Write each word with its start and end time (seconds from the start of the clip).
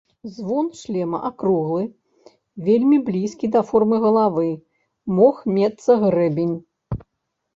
Звон 0.35 0.67
шлема 0.79 1.17
акруглы, 1.27 1.83
вельмі 2.69 2.97
блізкі 3.09 3.51
да 3.55 3.61
формы 3.69 3.97
галавы, 4.05 4.49
мог 5.17 5.35
мецца 5.59 5.91
грэбень. 6.05 6.57